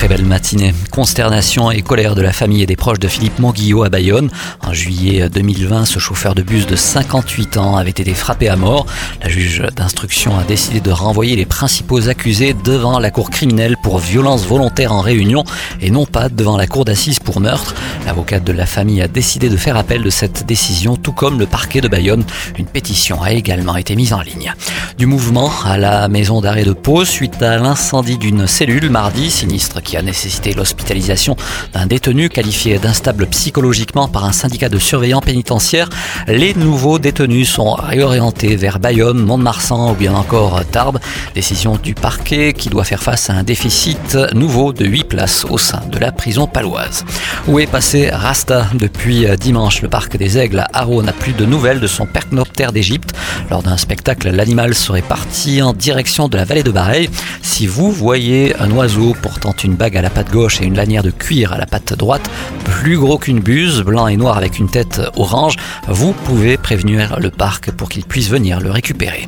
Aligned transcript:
Très 0.00 0.08
belle 0.08 0.24
matinée. 0.24 0.72
Consternation 0.90 1.70
et 1.70 1.82
colère 1.82 2.14
de 2.14 2.22
la 2.22 2.32
famille 2.32 2.62
et 2.62 2.66
des 2.66 2.74
proches 2.74 3.00
de 3.00 3.06
Philippe 3.06 3.38
Monguillot 3.38 3.84
à 3.84 3.90
Bayonne. 3.90 4.30
En 4.66 4.72
juillet 4.72 5.28
2020, 5.28 5.84
ce 5.84 5.98
chauffeur 5.98 6.34
de 6.34 6.40
bus 6.40 6.66
de 6.66 6.74
58 6.74 7.58
ans 7.58 7.76
avait 7.76 7.90
été 7.90 8.14
frappé 8.14 8.48
à 8.48 8.56
mort. 8.56 8.86
La 9.22 9.28
juge 9.28 9.62
d'instruction 9.76 10.38
a 10.38 10.44
décidé 10.44 10.80
de 10.80 10.90
renvoyer 10.90 11.36
les 11.36 11.44
principaux 11.44 12.08
accusés 12.08 12.54
devant 12.64 12.98
la 12.98 13.10
cour 13.10 13.28
criminelle 13.28 13.76
pour 13.82 13.98
violence 13.98 14.46
volontaire 14.46 14.94
en 14.94 15.02
réunion 15.02 15.44
et 15.82 15.90
non 15.90 16.06
pas 16.06 16.30
devant 16.30 16.56
la 16.56 16.66
cour 16.66 16.86
d'assises 16.86 17.18
pour 17.18 17.38
meurtre. 17.38 17.74
L'avocate 18.06 18.42
de 18.42 18.52
la 18.52 18.64
famille 18.64 19.02
a 19.02 19.08
décidé 19.08 19.50
de 19.50 19.56
faire 19.58 19.76
appel 19.76 20.02
de 20.02 20.08
cette 20.08 20.46
décision, 20.46 20.96
tout 20.96 21.12
comme 21.12 21.38
le 21.38 21.44
parquet 21.44 21.82
de 21.82 21.88
Bayonne. 21.88 22.24
Une 22.56 22.64
pétition 22.64 23.22
a 23.22 23.32
également 23.32 23.76
été 23.76 23.96
mise 23.96 24.14
en 24.14 24.22
ligne. 24.22 24.54
Du 24.96 25.04
mouvement 25.04 25.52
à 25.66 25.76
la 25.76 26.08
maison 26.08 26.40
d'arrêt 26.40 26.64
de 26.64 26.72
Pau 26.72 27.04
suite 27.04 27.42
à 27.42 27.58
l'incendie 27.58 28.16
d'une 28.16 28.46
cellule 28.46 28.88
mardi, 28.88 29.30
sinistre 29.30 29.82
qui 29.82 29.89
a 29.96 30.02
nécessité 30.02 30.52
l'hospitalisation 30.52 31.36
d'un 31.72 31.86
détenu 31.86 32.28
qualifié 32.28 32.78
d'instable 32.78 33.26
psychologiquement 33.26 34.08
par 34.08 34.24
un 34.24 34.32
syndicat 34.32 34.68
de 34.68 34.78
surveillants 34.78 35.20
pénitentiaires. 35.20 35.88
Les 36.26 36.54
nouveaux 36.54 36.98
détenus 36.98 37.48
sont 37.48 37.72
réorientés 37.72 38.56
vers 38.56 38.78
Bayonne, 38.78 39.18
Mont-de-Marsan 39.18 39.92
ou 39.92 39.94
bien 39.94 40.14
encore 40.14 40.64
Tarbes. 40.70 40.98
Décision 41.34 41.76
du 41.76 41.94
parquet 41.94 42.52
qui 42.52 42.68
doit 42.68 42.84
faire 42.84 43.02
face 43.02 43.30
à 43.30 43.34
un 43.34 43.42
déficit 43.42 44.16
nouveau 44.34 44.72
de 44.72 44.84
8 44.84 45.04
places 45.04 45.44
au 45.48 45.58
sein 45.58 45.82
de 45.90 45.98
la 45.98 46.12
prison 46.12 46.46
paloise. 46.46 47.04
Où 47.46 47.58
est 47.58 47.66
passé 47.66 48.10
Rasta 48.10 48.66
depuis 48.74 49.26
dimanche? 49.38 49.82
Le 49.82 49.88
parc 49.88 50.16
des 50.16 50.38
Aigles 50.38 50.60
à 50.60 50.68
Haro 50.72 51.02
n'a 51.02 51.12
plus 51.12 51.32
de 51.32 51.44
nouvelles 51.44 51.80
de 51.80 51.86
son 51.86 52.06
percnoptère 52.06 52.72
d'Égypte. 52.72 53.12
Lors 53.50 53.62
d'un 53.62 53.76
spectacle, 53.76 54.30
l'animal 54.30 54.74
serait 54.74 55.02
parti 55.02 55.62
en 55.62 55.72
direction 55.72 56.28
de 56.28 56.36
la 56.36 56.44
vallée 56.44 56.62
de 56.62 56.70
Bareil. 56.70 57.10
Si 57.42 57.66
vous 57.66 57.90
voyez 57.90 58.54
un 58.60 58.70
oiseau 58.70 59.14
portant 59.20 59.54
une 59.64 59.74
bague 59.80 59.96
à 59.96 60.02
la 60.02 60.10
patte 60.10 60.30
gauche 60.30 60.60
et 60.60 60.66
une 60.66 60.76
lanière 60.76 61.02
de 61.02 61.10
cuir 61.10 61.54
à 61.54 61.56
la 61.56 61.64
patte 61.64 61.94
droite, 61.94 62.30
plus 62.64 62.98
gros 62.98 63.16
qu'une 63.16 63.40
buse, 63.40 63.80
blanc 63.80 64.08
et 64.08 64.16
noir 64.18 64.36
avec 64.36 64.58
une 64.58 64.68
tête 64.68 65.00
orange, 65.16 65.56
vous 65.88 66.12
pouvez 66.12 66.58
prévenir 66.58 67.18
le 67.18 67.30
parc 67.30 67.70
pour 67.70 67.88
qu'il 67.88 68.04
puisse 68.04 68.28
venir 68.28 68.60
le 68.60 68.70
récupérer. 68.70 69.26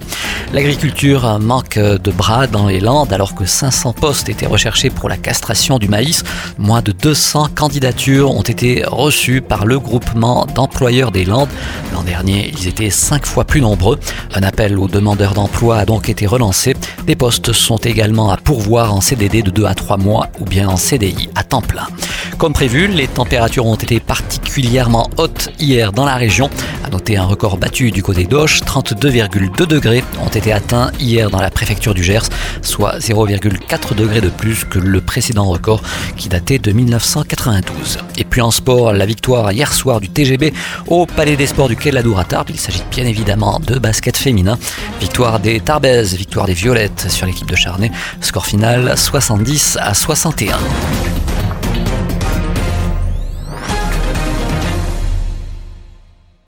L'agriculture 0.53 1.39
manque 1.41 1.78
de 1.78 2.11
bras 2.11 2.47
dans 2.47 2.67
les 2.67 2.80
Landes 2.80 3.14
alors 3.14 3.34
que 3.34 3.47
500 3.47 3.95
postes 3.95 4.28
étaient 4.28 4.47
recherchés 4.47 4.91
pour 4.91 5.08
la 5.08 5.17
castration 5.17 5.78
du 5.78 5.89
maïs. 5.89 6.23
Moins 6.58 6.83
de 6.83 6.92
200 6.92 7.48
candidatures 7.55 8.30
ont 8.30 8.42
été 8.42 8.84
reçues 8.86 9.41
par 9.41 9.64
le 9.64 9.78
groupement 9.78 10.45
d'employeurs 10.55 11.11
des 11.11 11.25
Landes. 11.25 11.48
L'an 11.95 12.03
dernier, 12.03 12.53
ils 12.53 12.69
étaient 12.69 12.91
5 12.91 13.25
fois 13.25 13.45
plus 13.45 13.62
nombreux. 13.62 13.98
Un 14.34 14.42
appel 14.42 14.78
aux 14.78 14.89
demandeurs 14.89 15.33
d'emploi 15.33 15.78
a 15.78 15.86
donc 15.86 16.11
été 16.11 16.27
relancé. 16.27 16.75
Des 17.06 17.17
postes 17.17 17.55
sont 17.55 17.78
également 17.78 18.30
à 18.30 18.36
pourvoir 18.36 18.95
en 18.95 19.00
CDD 19.00 19.42
de 19.42 19.50
2 19.50 19.64
à 19.64 19.75
3 19.75 19.97
mois 19.97 20.28
ou 20.43 20.45
bien 20.45 20.69
en 20.69 20.77
CDI 20.77 21.31
à 21.37 21.45
temps 21.45 21.62
plein. 21.62 21.87
Comme 22.43 22.55
prévu, 22.55 22.89
les 22.89 23.07
températures 23.07 23.67
ont 23.67 23.77
été 23.77 24.01
particulièrement 24.01 25.09
hautes 25.17 25.51
hier 25.61 25.93
dans 25.93 26.05
la 26.05 26.17
région. 26.17 26.51
À 26.85 26.91
noter 26.91 27.17
un 27.17 27.23
record 27.23 27.57
battu 27.57 27.93
du 27.93 28.03
côté 28.03 28.25
d'Auch, 28.25 28.62
32,2 28.67 29.65
degrés 29.65 30.03
ont 30.21 30.27
été 30.29 30.53
atteints 30.53 30.91
hier 30.98 31.31
dans 31.31 31.41
la 31.41 31.53
préfecture 31.53 31.95
du 31.95 32.03
Gers, 32.03 32.25
soit 32.61 32.98
0,4 32.98 33.95
degrés 33.95 34.20
de 34.20 34.29
plus 34.29 34.65
que 34.65 34.81
le 34.81 35.01
précédent 35.01 35.45
record 35.45 35.83
qui 36.17 36.29
datait 36.29 36.59
de 36.59 36.73
1992. 36.73 38.01
Et 38.19 38.25
puis 38.25 38.41
en 38.41 38.51
sport, 38.51 38.93
la 38.93 39.07
victoire 39.07 39.53
hier 39.53 39.73
soir 39.73 40.01
du 40.01 40.09
TGB 40.09 40.53
au 40.89 41.07
Palais 41.07 41.37
des 41.37 41.47
Sports 41.47 41.69
du 41.69 41.77
Quai 41.77 41.91
de 41.91 41.95
la 41.95 42.02
Dour 42.02 42.25
Il 42.48 42.58
s'agit 42.58 42.83
bien 42.91 43.07
évidemment 43.07 43.61
de 43.61 43.79
basket 43.79 44.17
féminin. 44.17 44.58
Victoire 45.01 45.39
des 45.39 45.61
Tarbaises, 45.61 46.17
victoire 46.17 46.47
des 46.47 46.55
Violettes 46.55 47.07
sur 47.08 47.25
l'équipe 47.25 47.48
de 47.48 47.55
Charnay. 47.55 47.92
Score 48.20 48.47
final 48.47 48.98
70 48.98 49.79
à 49.81 49.95
61. 49.95 50.58